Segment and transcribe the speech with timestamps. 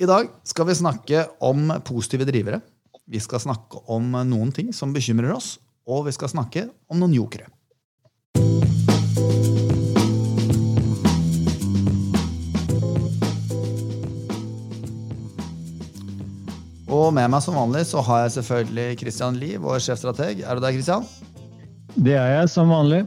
[0.00, 2.62] I dag skal vi snakke om positive drivere.
[3.04, 7.12] Vi skal snakke om noen ting som bekymrer oss, og vi skal snakke om noen
[7.18, 7.50] jokere.
[16.88, 20.40] Og med meg som vanlig så har jeg selvfølgelig Christian Lie, vår sjefstrateg.
[20.40, 21.04] Er du der, Christian?
[21.92, 23.04] Det er jeg, som vanlig.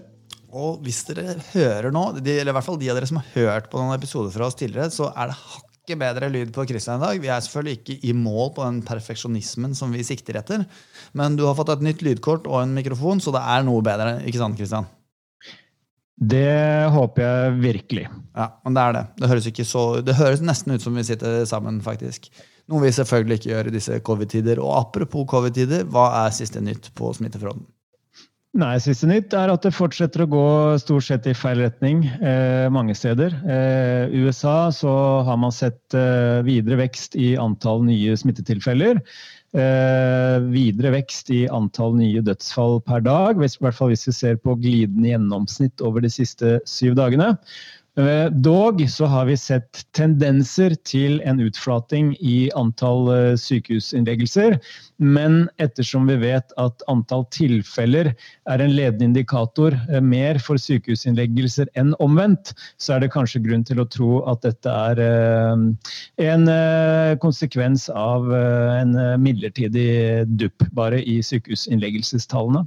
[0.54, 3.74] Og hvis dere hører nå, eller i hvert fall de av dere som har hørt
[3.74, 5.42] på noen episoder fra oss tidligere, så er det
[5.84, 7.20] hakket bedre lyd på Christian i dag.
[7.20, 10.64] Vi er selvfølgelig ikke i mål på den perfeksjonismen som vi sikter etter.
[11.14, 14.22] Men du har fått et nytt lydkort og en mikrofon, så det er noe bedre.
[14.24, 14.88] ikke sant, Christian?
[16.16, 18.08] Det håper jeg virkelig.
[18.34, 19.04] Ja, men det er det.
[19.20, 22.32] Det høres, så, det høres nesten ut som vi sitter sammen, faktisk.
[22.72, 24.64] Noe vi selvfølgelig ikke gjør i disse covid-tider.
[24.64, 27.68] Og apropos covid-tider, hva er siste nytt på smittefronten?
[28.54, 32.68] Nei, Siste nytt er at det fortsetter å gå stort sett i feil retning eh,
[32.70, 33.34] mange steder.
[33.50, 34.92] Eh, USA så
[35.26, 39.02] har man sett eh, videre vekst i antall nye smittetilfeller.
[39.58, 44.38] Eh, videre vekst i antall nye dødsfall per dag, i hvert fall hvis vi ser
[44.38, 47.32] på glidende gjennomsnitt over de siste syv dagene.
[47.98, 54.56] Eh, dog så har vi sett tendenser til en utflating i antall eh, sykehusinnleggelser.
[54.98, 58.10] Men ettersom vi vet at antall tilfeller
[58.50, 63.68] er en ledende indikator eh, mer for sykehusinnleggelser enn omvendt, så er det kanskje grunn
[63.68, 65.02] til å tro at dette er
[66.24, 66.50] en
[67.22, 72.64] konsekvens av en midlertidig dupp bare i sykehusinnleggelsestallene.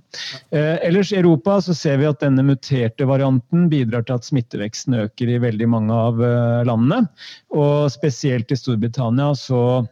[0.54, 5.15] Ellers i Europa så ser vi at denne muterte varianten bidrar til at smitteveksten øker
[5.16, 7.08] øker i veldig mange av eh, landene.
[7.56, 9.86] Og spesielt i Storbritannia så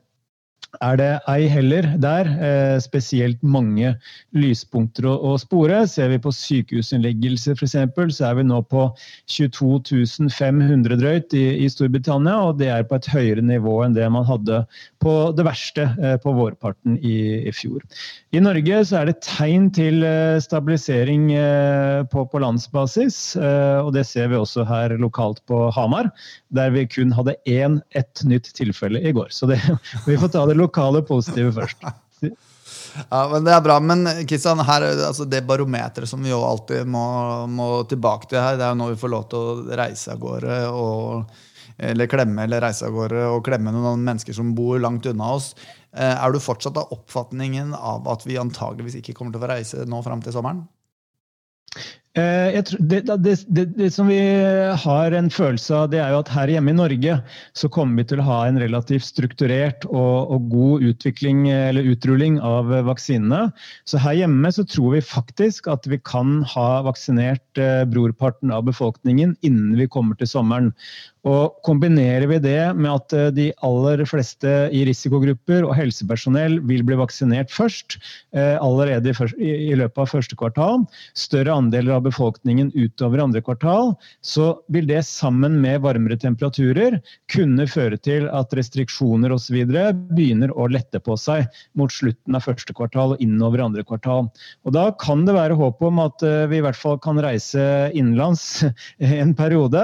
[0.83, 3.94] er det ei heller der eh, spesielt mange
[4.34, 5.83] lyspunkter å, spore.
[5.91, 7.77] Ser vi på sykehusinnleggelser f.eks.,
[8.17, 8.86] så er vi nå på
[9.30, 12.36] 22 500 drøyt i, Storbritannia.
[12.48, 14.64] Og det er på et høyere nivå enn det man hadde
[15.02, 17.17] på det verste eh, på vårparten i,
[17.55, 17.84] fjor.
[18.34, 21.30] I Norge så er det tegn til eh, stabilisering
[22.11, 26.11] på, på, landsbasis, og det ser vi også her lokalt på Hamar,
[26.55, 29.30] der vi kun hadde én, ett nytt tilfelle i går.
[29.34, 29.61] Så det,
[30.08, 31.86] vi får ta det lokale positive først.
[33.11, 33.79] Ja, men Det er bra.
[33.83, 37.02] Men Kristian, her, altså det barometeret som vi jo alltid må,
[37.51, 40.20] må, tilbake til her, det er jo når vi får lov til å reise av
[40.23, 41.41] gårde og,
[41.91, 45.52] eller klemme eller reise av gårde og klemme noen mennesker som bor langt unna oss.
[45.95, 49.52] Eh, er du fortsatt av oppfatningen av at vi antageligvis ikke kommer til å få
[49.52, 50.64] reise nå fram til sommeren?
[52.14, 54.20] Eh, tror, det, det, det, det, som vi
[54.85, 57.17] har en følelse av, det er jo at her hjemme i Norge
[57.58, 62.36] så kommer vi til å ha en relativt strukturert og, og god utvikling eller utrulling
[62.39, 63.48] av vaksinene.
[63.91, 68.63] Så her hjemme så tror vi faktisk at vi kan ha vaksinert eh, brorparten av
[68.70, 70.70] befolkningen innen vi kommer til sommeren.
[71.27, 76.86] Og Kombinerer vi det med at eh, de aller fleste i risikogrupper og helsepersonell vil
[76.86, 77.98] bli vaksinert først,
[78.35, 80.83] allerede i, løpet av første kvartal,
[81.19, 83.94] større andeler av befolkningen utover andre kvartal,
[84.24, 87.00] så vil det sammen med varmere temperaturer
[87.32, 89.64] kunne føre til at restriksjoner osv.
[90.14, 94.28] begynner å lette på seg mot slutten av første kvartal og innover andre kvartal.
[94.64, 97.90] Og Da kan det være håp om at eh, vi i hvert fall kan reise
[97.94, 98.64] innenlands
[98.98, 99.82] en periode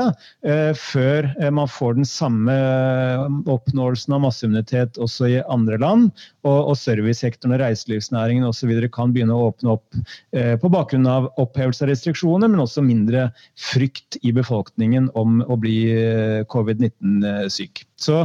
[0.77, 6.11] før Eh, man får den samme eh, oppnåelsen av masseimmunitet også i andre land.
[6.45, 8.73] Og, og servicesektoren og reiselivsnæringen osv.
[8.93, 9.99] kan begynne å åpne opp
[10.37, 13.29] eh, på bakgrunn av opphevelse av restriksjoner, men også mindre
[13.59, 17.85] frykt i befolkningen om å bli eh, covid-19-syk.
[18.01, 18.25] Så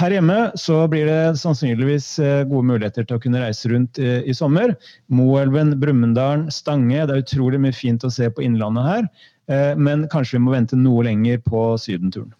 [0.00, 2.16] her hjemme så blir det sannsynligvis
[2.48, 4.74] gode muligheter til å kunne reise rundt i sommer.
[5.12, 7.04] Moelven, Brumunddal, Stange.
[7.06, 9.10] Det er utrolig mye fint å se på Innlandet her.
[9.76, 12.32] Men kanskje vi må vente noe lenger på sydenturen.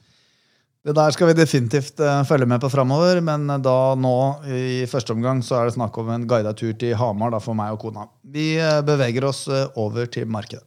[0.83, 4.17] Det der skal vi definitivt følge med på framover, men da nå
[4.51, 7.55] i første omgang så er det snakk om en guidet tur til Hamar da, for
[7.55, 8.09] meg og kona.
[8.27, 8.57] Vi
[8.89, 9.45] beveger oss
[9.79, 10.67] over til markedet.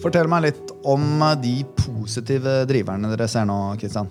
[0.00, 4.08] Fortell meg litt om de positive driverne dere ser nå, Kristian.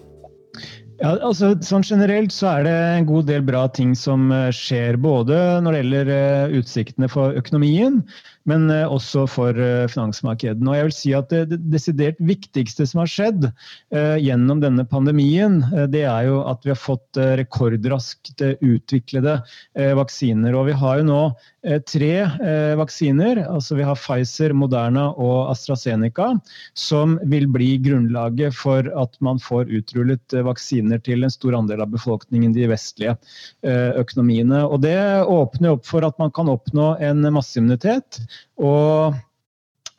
[1.00, 4.98] Ja, altså sånn Generelt så er det en god del bra ting som eh, skjer.
[5.00, 8.02] Både når det gjelder eh, utsiktene for økonomien,
[8.50, 9.56] men eh, også for
[9.94, 10.68] finansmarkedene.
[10.68, 15.62] Og jeg vil si at Det, desidert viktigste som har skjedd eh, gjennom denne pandemien,
[15.88, 19.40] det er jo at vi har fått rekordraskt utviklede
[19.80, 20.52] eh, vaksiner.
[20.60, 21.24] Og vi har jo nå
[21.59, 23.42] Eh, tre eh, vaksiner.
[23.50, 26.32] altså Vi har Pfizer, Moderna og AstraZeneca,
[26.74, 31.84] som vil bli grunnlaget for at man får utrullet eh, vaksiner til en stor andel
[31.84, 33.16] av befolkningen, de vestlige
[33.64, 34.64] eh, økonomiene.
[34.68, 34.98] Og Det
[35.28, 38.22] åpner opp for at man kan oppnå en masseimmunitet.
[38.58, 39.20] og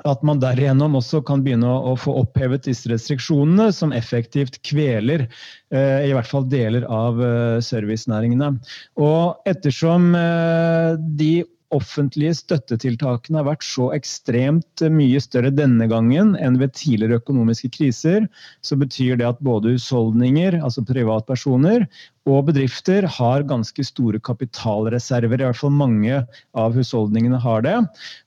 [0.09, 6.09] at man derigjennom også kan begynne å, få opphevet disse restriksjonene, som effektivt kveler eh,
[6.09, 8.55] i hvert fall deler av eh, servicenæringene.
[9.01, 11.33] Og ettersom eh, de
[11.71, 18.27] offentlige støttetiltakene har vært så ekstremt mye større denne gangen enn ved tidligere økonomiske kriser,
[18.67, 21.87] så betyr det at både husholdninger, altså privatpersoner,
[22.31, 25.41] og bedrifter har ganske store kapitalreserver.
[25.41, 26.21] I hvert fall mange
[26.59, 27.77] av husholdningene har det.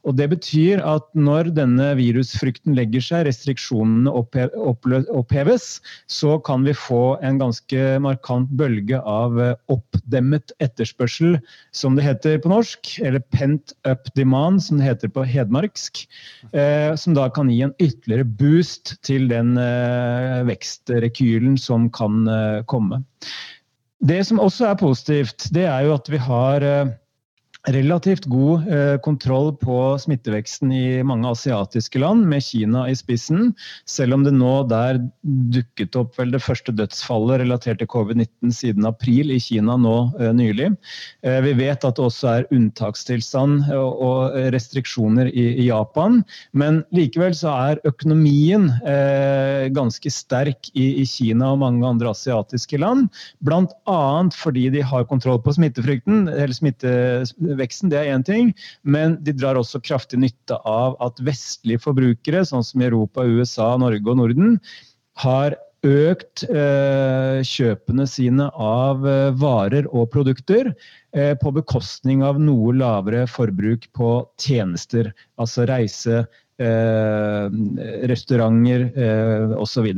[0.04, 5.68] Og Det betyr at når denne virusfrykten legger seg, restriksjonene oppheves,
[6.12, 9.40] så kan vi få en ganske markant bølge av
[9.72, 11.40] oppdemmet etterspørsel,
[11.72, 12.96] som det heter på norsk.
[13.04, 16.06] Eller pent up demand, som det heter på hedmarksk.
[16.52, 22.62] Eh, som da kan gi en ytterligere boost til den eh, vekstrekylen som kan eh,
[22.70, 23.04] komme.
[24.04, 26.92] Det som også er positivt, det er jo at vi har eh,
[27.72, 33.54] relativt god eh, kontroll på smitteveksten i mange asiatiske land, med Kina i spissen.
[33.88, 38.88] Selv om det nå der dukket opp vel det første dødsfallet relatert til covid-19 siden
[38.90, 40.74] april i Kina nå eh, nylig.
[41.24, 46.20] Eh, vi vet at det også er unntakstilstand og, og restriksjoner i, i, Japan.
[46.52, 52.82] Men likevel så er økonomien eh, ganske sterk i, i, Kina og mange andre asiatiske
[52.82, 53.08] land.
[53.40, 54.04] Bl.a.
[54.36, 56.92] fordi de har kontroll på smittefrykten, eller smitte
[57.60, 58.54] veksten, det er én ting,
[58.84, 63.74] men de drar også kraftig nytte av at vestlige forbrukere, sånn som i Europa, USA,
[63.82, 64.58] Norge og Norden,
[65.22, 72.72] har økt eh, kjøpene sine av eh, varer og produkter eh, på bekostning av noe
[72.78, 76.24] lavere forbruk på tjenester, altså reise,
[76.64, 77.48] eh,
[78.12, 79.92] restauranter eh, osv.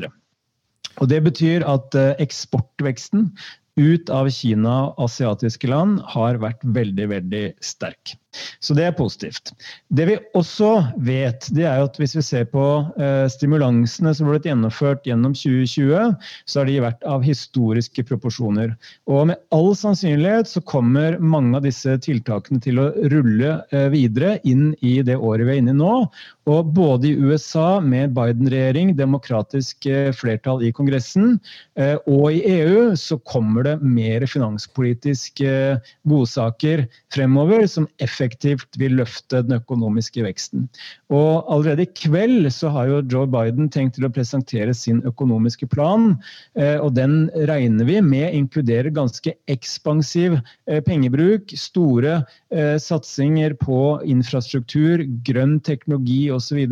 [0.95, 3.29] Og Det betyr at eh, eksportveksten
[3.79, 8.15] ut av Kina og asiatiske land har vært veldig, veldig sterk.
[8.59, 9.53] Så det er positivt.
[9.89, 10.71] Det vi også
[11.05, 12.63] vet, det er at hvis vi ser på
[13.01, 16.15] eh, stimulansene som ble gjennomført gjennom 2020,
[16.45, 18.75] så har de vært av historiske proporsjoner.
[19.09, 24.37] Og med all sannsynlighet så kommer mange av disse tiltakene til å rulle eh, videre
[24.47, 25.93] inn i det året vi er inne i nå.
[26.45, 31.39] Og både i USA med Biden-regjering, demokratisk eh, flertall i Kongressen,
[32.07, 35.49] og i EU så kommer det mer finanspolitiske
[36.07, 40.67] godsaker fremover som effektivt effektivt vil løfte den økonomiske veksten.
[41.13, 45.67] Og Allerede i kveld så har jo Joe Biden tenkt til å presentere sin økonomiske
[45.71, 46.15] plan.
[46.57, 54.01] Eh, og Den regner vi med inkluderer ganske ekspansiv eh, pengebruk, store eh, satsinger på
[54.03, 56.65] infrastruktur, grønn teknologi osv.,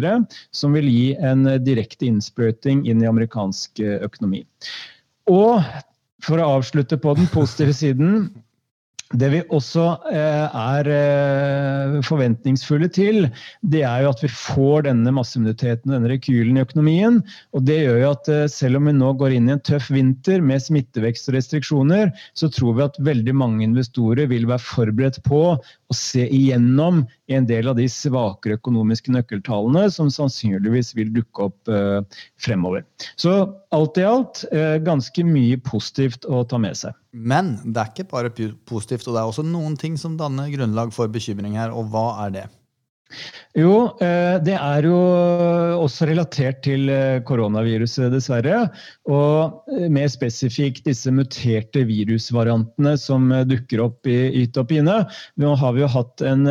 [0.51, 4.43] som vil gi en direkte innsprøyting inn i amerikansk økonomi.
[5.31, 5.61] Og
[6.23, 8.25] for å avslutte på den positive siden
[9.13, 13.27] det vi også eh, er eh, forventningsfulle til,
[13.61, 17.19] det er jo at vi får denne masseimmuniteten, denne rekylen i økonomien.
[17.53, 19.91] Og det gjør jo at eh, selv om vi nå går inn i en tøff
[19.93, 25.21] vinter med smittevekst og restriksjoner, så tror vi at veldig mange investorer vil være forberedt
[25.27, 31.47] på å se igjennom en del av de svakere økonomiske nøkkeltallene som sannsynligvis vil dukke
[31.47, 31.71] opp
[32.41, 32.83] fremover.
[33.19, 33.37] Så
[33.73, 34.43] alt i alt
[34.85, 36.97] ganske mye positivt å ta med seg.
[37.13, 38.33] Men det er ikke bare
[38.65, 41.73] positivt, og det er også noen ting som danner grunnlag for bekymring her.
[41.73, 42.45] Og hva er det?
[43.53, 44.97] Jo, eh, det er jo
[45.77, 48.63] også relatert til eh, koronaviruset, dessverre.
[49.05, 54.97] Og eh, mer spesifikt disse muterte virusvariantene som dukker opp i yt og pine.
[55.37, 56.47] Nå har vi jo hatt en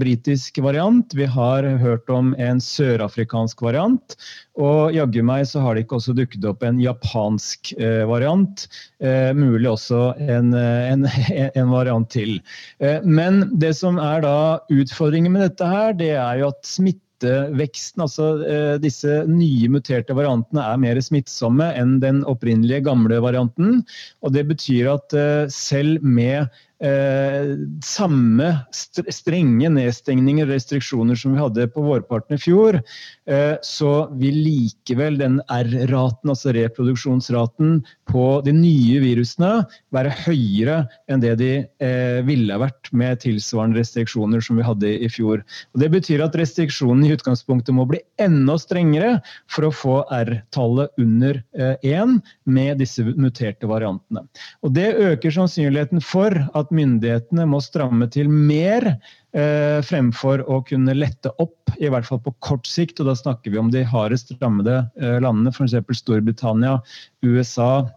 [0.00, 4.16] britisk variant, vi har hørt om en sørafrikansk variant.
[4.58, 8.66] Og jaggu meg så har det ikke også dukket opp en japansk eh, variant.
[8.98, 11.06] Eh, mulig også en, eh, en,
[11.60, 12.38] en, variant til.
[12.82, 14.38] Eh, men det som er da
[14.74, 20.64] utfordringen med dette her, det er jo at smitteveksten, altså eh, disse nye muterte variantene,
[20.66, 23.84] er mer smittsomme enn den opprinnelige gamle varianten.
[24.26, 26.50] Og det betyr at eh, selv med
[26.84, 27.54] eh,
[27.84, 32.80] samme strenge nedstengninger og restriksjoner som vi hadde på vårparten i fjor,
[33.28, 39.52] eh, så vil likevel den R-raten, altså reproduksjonsraten på de nye virusene,
[39.94, 40.80] være høyere
[41.10, 41.52] enn det de
[41.84, 45.42] eh, ville vært med tilsvarende restriksjoner som vi hadde i fjor.
[45.74, 49.18] Og det betyr at restriksjonene i utgangspunktet må bli enda strengere
[49.50, 52.14] for å få R-tallet under 1 eh,
[52.48, 54.24] med disse muterte variantene.
[54.62, 58.84] Og Det øker sannsynligheten for at at myndighetene må stramme til mer
[59.32, 63.00] eh, fremfor å kunne lette opp, i hvert fall på kort sikt.
[63.00, 65.78] og Da snakker vi om de hardest rammede eh, landene, f.eks.
[66.02, 66.78] Storbritannia,
[67.24, 67.88] USA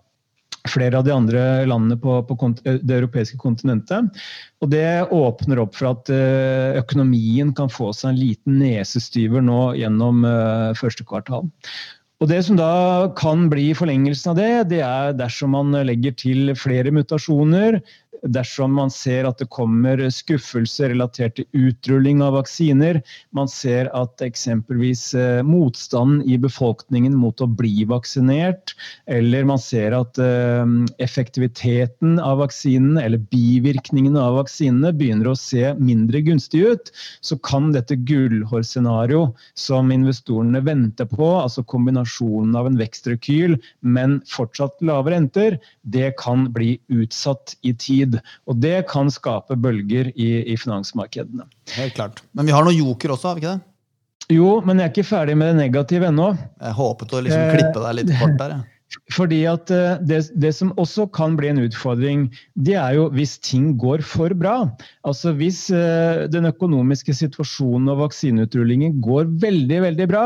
[0.69, 4.19] flere av de andre landene på, på, det europeiske kontinentet.
[4.61, 6.11] Og Det åpner opp for at
[6.77, 10.21] økonomien kan få seg en liten nesestyver nå gjennom
[10.77, 11.49] første kvartal.
[12.21, 16.53] Og Det som da kan bli forlengelsen av det, det er dersom man legger til
[16.53, 17.79] flere mutasjoner,
[18.27, 23.01] dersom man ser at det kommer skuffelser relatert til utrulling av vaksiner,
[23.35, 28.75] man ser at eksempelvis eh, motstanden i befolkningen mot å bli vaksinert,
[29.09, 35.73] eller man ser at eh, effektiviteten av vaksinene eller bivirkningene av vaksinene begynner å se
[35.79, 36.93] mindre gunstig ut,
[37.25, 44.77] så kan dette gullhårscenarioet som investorene venter på, altså kombinasjonen av en vekstrekyl, men fortsatt
[44.85, 48.31] lave renter, det kan bli utsatt i tid tid.
[48.47, 51.47] Og det kan skape bølger i, i finansmarkedene.
[51.77, 52.23] Helt klart.
[52.37, 53.67] Men vi har noen joker også, har vi ikke det?
[54.31, 56.29] Jo, men jeg er ikke ferdig med det negative ennå.
[56.61, 58.53] Jeg håpet å liksom klippe deg litt kort der.
[58.55, 58.70] Ja.
[59.11, 63.37] Fordi at eh, det, det, som også kan bli en utfordring, det er jo hvis
[63.43, 64.55] ting går for bra.
[65.07, 70.25] Altså Hvis uh, den økonomiske situasjonen og vaksineutrullingen går veldig veldig bra,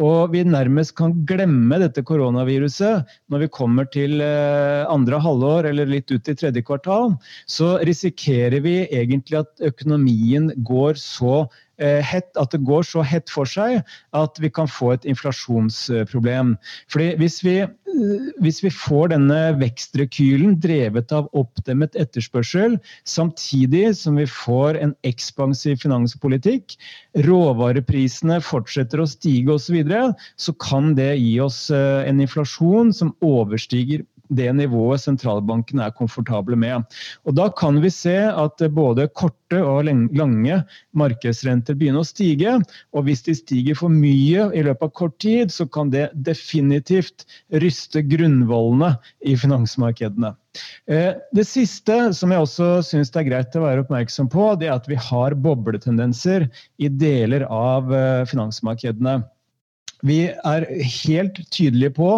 [0.00, 5.92] og vi nærmest kan glemme dette koronaviruset når vi kommer til uh, andre halvår eller
[5.92, 7.14] litt ut i tredje kvartal,
[7.48, 13.30] så risikerer vi egentlig at økonomien går så Eh, hett, at det går så hett
[13.32, 13.82] for seg
[14.16, 16.54] at vi kan få et inflasjonsproblem.
[16.92, 24.16] Fordi hvis vi, eh, hvis vi får denne vekstrekylen drevet av oppdemmet etterspørsel, samtidig som
[24.16, 26.78] vi får en ekspansiv finanspolitikk,
[27.26, 30.02] råvareprisene fortsetter å stige osv., så, videre,
[30.38, 36.56] så kan det gi oss eh, en inflasjon som overstiger det nivået sentralbanken er komfortable
[36.56, 36.86] med.
[37.26, 40.62] Og Da kan vi se at både korte og lange
[40.96, 42.56] markedsrenter begynner å stige.
[42.92, 47.26] Og hvis de stiger for mye i løpet av kort tid, så kan det definitivt
[47.52, 50.34] ryste grunnvollene i finansmarkedene.
[50.88, 54.70] Eh, det siste som jeg også syns det er greit å være oppmerksom på, det
[54.70, 56.48] er at vi har bobletendenser
[56.80, 59.20] i deler av eh, finansmarkedene.
[60.04, 60.66] Vi er
[61.04, 62.10] helt tydelige på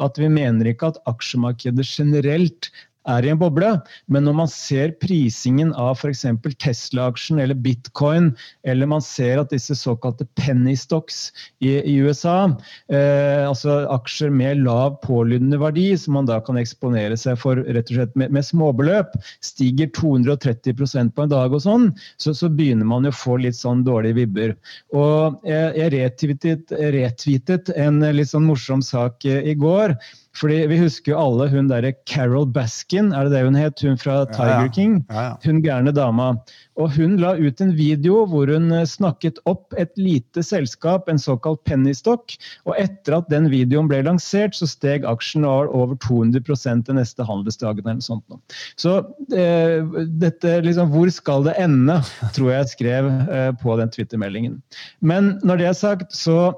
[0.00, 2.70] at vi mener ikke at aksjemarkedet generelt
[3.10, 3.72] er i en boble.
[4.12, 6.24] Men når man ser prisingen av f.eks.
[6.62, 8.32] Tesla-aksjen eller bitcoin,
[8.66, 12.52] eller man ser at disse såkalte penny stocks i, i USA,
[12.92, 17.92] eh, altså aksjer med lav pålydende verdi, som man da kan eksponere seg for rett
[17.92, 21.90] og slett med, med småbeløp, stiger 230% på en dag og sånn,
[22.22, 24.54] så, så, begynner man jo å få litt sånn dårlige vibber.
[24.96, 29.96] Og jeg, jeg retweetet, retweetet en litt sånn morsom sak i går.
[30.36, 33.80] Fordi Vi husker jo alle hun derre Carol Baskin, er det det hun het?
[33.84, 34.98] Hun fra Tiger King.
[35.08, 35.34] Ja, ja.
[35.46, 36.34] Hun gærne dama.
[36.76, 41.20] Og Hun la ut en video hvor hun eh, snakket opp et lite selskap, en
[41.20, 42.36] såkalt pennystock.
[42.68, 47.86] Og etter at den videoen ble lansert, så steg aksjen over 200% den neste handelsdagen.
[47.88, 48.56] eller sånt.
[48.76, 48.98] Så
[49.32, 49.84] eh,
[50.20, 52.00] dette, liksom, hvor skal det ende,
[52.36, 54.60] tror jeg skrev eh, på den Twitter-meldingen.
[55.00, 56.52] Men når det er sagt, så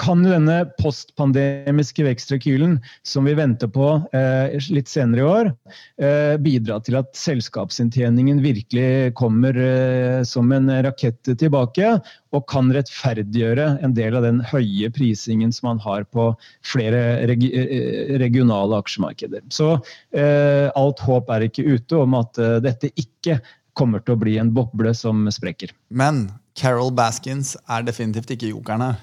[0.00, 5.50] kan denne postpandemiske vekstrekylen som vi venter på eh, litt senere i år,
[6.02, 11.94] eh, bidra til at selskapsinntjeningen virkelig kommer eh, som en rakett tilbake,
[12.34, 16.30] og kan rettferdiggjøre en del av den høye prisingen som man har på
[16.66, 19.44] flere regi eh, regionale aksjemarkeder.
[19.54, 19.76] Så
[20.16, 23.40] eh, alt håp er ikke ute om at eh, dette ikke
[23.74, 25.74] kommer til å bli en boble som sprekker.
[25.90, 29.02] Men Carol Baskins er definitivt ikke jokeren her.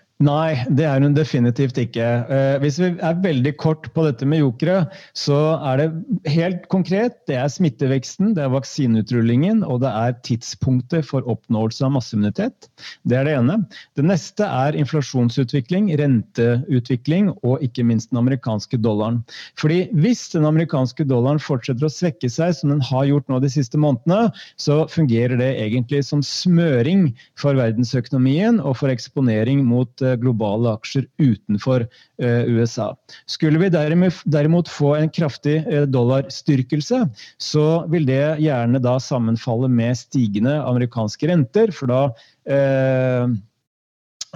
[0.21, 2.05] Nei, det er hun definitivt ikke.
[2.29, 4.83] Eh, hvis vi er veldig kort på dette med jokere,
[5.17, 5.37] så
[5.71, 5.87] er det
[6.29, 7.15] helt konkret.
[7.29, 12.69] Det er smitteveksten, det er vaksineutrullingen og det er tidspunktet for oppnåelse av masseimmunitet.
[13.01, 13.55] Det er det ene.
[13.97, 19.23] Det neste er inflasjonsutvikling, renteutvikling og ikke minst den amerikanske dollaren.
[19.57, 23.49] Fordi hvis den amerikanske dollaren fortsetter å svekke seg som den har gjort nå de
[23.49, 24.29] siste månedene,
[24.61, 27.09] så fungerer det egentlig som smøring
[27.41, 31.85] for verdensøkonomien og for eksponering mot globale aksjer utenfor
[32.21, 32.91] eh, USA.
[33.29, 37.03] Skulle vi derimot få en kraftig eh, dollarstyrkelse,
[37.41, 42.01] så vil det gjerne da sammenfalle med stigende amerikanske renter, for da
[42.49, 43.31] eh,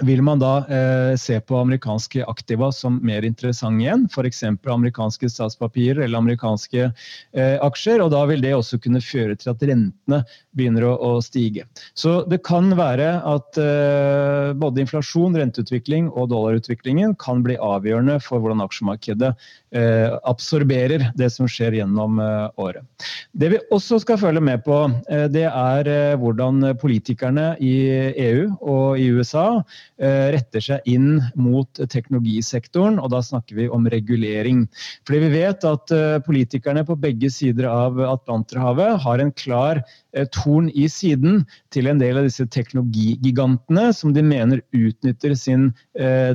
[0.04, 4.44] vil man da eh, se på amerikanske aktiva som mer interessante igjen, f.eks.
[4.44, 8.04] amerikanske statspapirer eller amerikanske eh, aksjer.
[8.04, 10.22] og Da vil det også kunne føre til at rentene
[10.56, 11.64] begynner å, å stige.
[11.96, 18.44] Så det kan være at eh, både inflasjon, renteutvikling og dollarutviklingen kan bli avgjørende for
[18.44, 22.84] hvordan aksjemarkedet eh, absorberer det som skjer gjennom eh, året.
[23.32, 27.76] Det vi også skal følge med på, eh, det er hvordan politikerne i
[28.28, 29.64] EU og i USA
[29.98, 34.66] retter seg inn mot teknologisektoren, og da snakker vi om regulering.
[35.08, 35.94] Fordi vi vet at
[36.26, 39.82] politikerne på begge sider av Atlanterhavet har en klar
[40.36, 41.44] torn i siden
[41.76, 45.70] til en del av disse teknologigigantene som de mener utnytter sin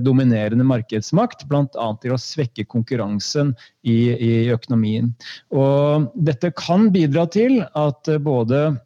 [0.05, 1.89] dominerende markedsmakt, bl.a.
[2.03, 3.55] til å svekke konkurransen
[3.85, 5.13] i, i økonomien.
[5.53, 8.77] Og dette kan bidra til at både Eh,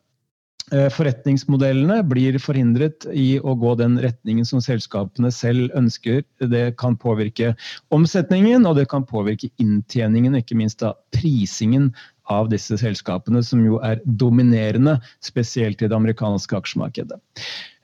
[0.94, 6.22] forretningsmodellene blir forhindret i å gå den retningen som selskapene selv ønsker.
[6.40, 7.52] Det kan påvirke
[7.94, 11.92] omsetningen, og det kan påvirke inntjeningen, ikke minst da prisingen
[12.32, 17.20] av disse selskapene, som jo er dominerende, spesielt i det amerikanske aksjemarkedet.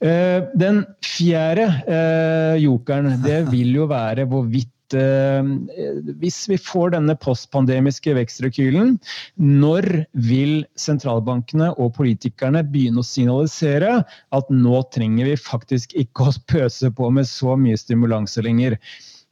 [0.01, 5.51] Eh, den fjerde eh, jokeren, det vil jo være hvorvidt Eh,
[6.23, 8.97] hvis vi får denne postpandemiske vekstrekylen,
[9.37, 9.89] når
[10.29, 14.01] vil sentralbankene og politikerne begynne å signalisere
[14.37, 18.79] at nå trenger vi faktisk ikke å pøse på med så mye stimulanser lenger?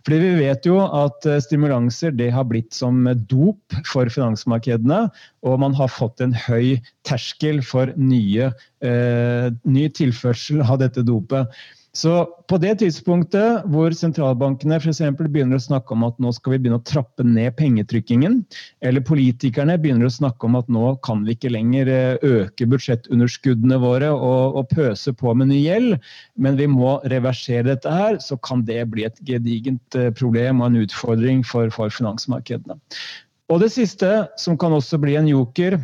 [0.09, 5.03] Fordi Vi vet jo at eh, stimulanser det har blitt som dop for finansmarkedene.
[5.45, 8.49] Og man har fått en høy terskel for nye,
[8.81, 11.53] eh, ny tilførsel av dette dopet.
[11.99, 12.12] Så
[12.47, 15.00] på det tidspunktet hvor sentralbankene f.eks.
[15.19, 18.37] begynner å snakke om at nå skal vi begynne å trappe ned pengetrykkingen,
[18.87, 23.81] eller politikerne begynner å snakke om at nå kan vi ikke lenger eh, øke budsjettunderskuddene
[23.83, 25.99] våre og, og pøse på med ny gjeld,
[26.38, 30.71] men vi må reversere dette her, så kan det bli et gedigent eh, problem og
[30.71, 32.78] en utfordring for, for finansmarkedene.
[33.50, 35.81] Og det siste, som kan også bli en joker,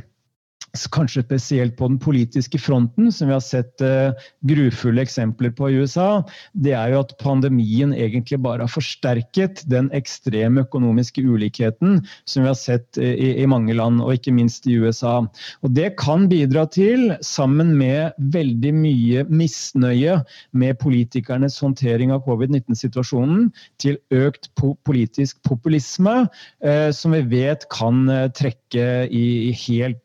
[0.90, 4.14] kanskje spesielt på den politiske fronten, som vi har sett uh,
[4.46, 9.90] grufulle eksempler på i USA, det er jo at pandemien egentlig bare har forsterket den
[9.94, 14.66] ekstreme økonomiske ulikheten som vi har sett uh, i, i, mange land, og ikke minst
[14.66, 15.20] i USA.
[15.62, 20.20] Og Det kan bidra til, sammen med veldig mye misnøye
[20.52, 26.24] med politikernes håndtering av covid-19-situasjonen, til økt po politisk populisme,
[26.66, 28.04] uh, som vi vet kan
[28.34, 30.00] trekke i, helt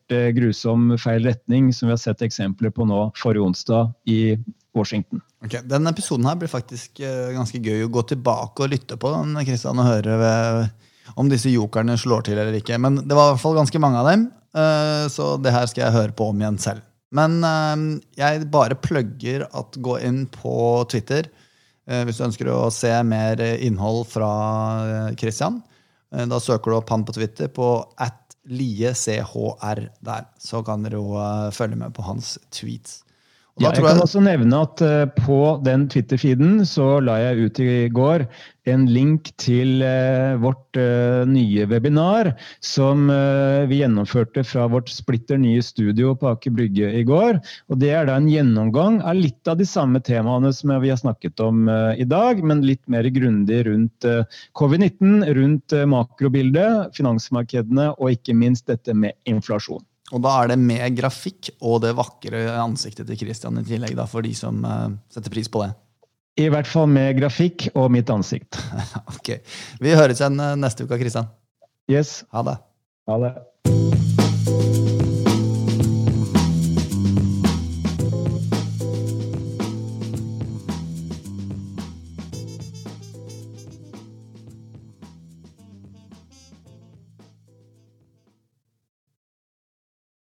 [0.49, 4.37] grusom feil retning, som vi har sett eksempler på nå forrige onsdag i
[4.75, 5.21] Washington.
[5.45, 9.11] Okay, Denne episoden her blir faktisk uh, ganske gøy å gå tilbake og lytte på
[9.13, 10.67] den, Kristian, og høre
[11.17, 12.77] om disse jokerne slår til eller ikke.
[12.81, 15.87] Men det var i hvert fall ganske mange av dem, uh, så det her skal
[15.87, 16.85] jeg høre på om igjen selv.
[17.15, 20.55] Men uh, jeg bare plugger at gå inn på
[20.91, 21.31] Twitter
[21.89, 24.27] hvis du ønsker å se mer innhold fra
[25.17, 25.55] Christian.
[26.13, 27.65] Da søker du opp han på Twitter på
[27.97, 28.18] at
[28.49, 30.27] Lie CHR der.
[30.41, 33.03] Så kan dere jo uh, følge med på hans tweets.
[33.59, 37.73] Ja, jeg kan også nevne at uh, på den Twitter-feeden så la jeg ut i
[37.91, 38.23] går
[38.71, 42.29] en link til uh, vårt uh, nye webinar
[42.63, 47.41] som vi gjennomførte fra vårt splitter nye studio på Aker Brygge i går.
[47.67, 51.01] Og Det er da en gjennomgang av litt av de samme temaene som vi har
[51.01, 54.07] snakket om i dag, men litt mer grundig rundt
[54.59, 59.83] covid-19, rundt makrobildet, finansmarkedene og ikke minst dette med inflasjon.
[60.09, 64.07] Og da er det med grafikk og det vakre ansiktet til Christian i tillegg, da,
[64.09, 65.71] for de som uh, setter pris på det.
[66.39, 68.57] I hvert fall med grafikk og mitt ansikt.
[69.17, 69.35] ok.
[69.83, 71.27] Vi høres igjen eh, neste uke, Christian.
[71.91, 72.21] Yes.
[72.31, 72.59] Ha det.
[73.11, 74.88] Ha det.